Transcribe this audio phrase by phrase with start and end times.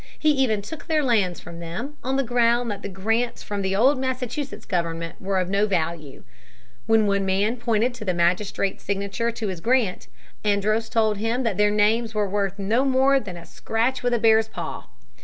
[0.17, 3.75] He even took their lands from them, on the ground that the grants from the
[3.75, 6.23] old Massachusetts government were of no value.
[6.87, 10.07] When one man pointed to the magistrates' signatures to his grant,
[10.43, 14.19] Andros told him that their names were worth no more than a scratch with a
[14.19, 14.87] bear's paw.